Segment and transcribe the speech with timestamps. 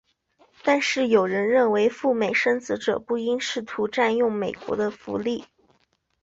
[0.63, 5.45] 但是有人认为赴美生子者不应试图占用美国的福利。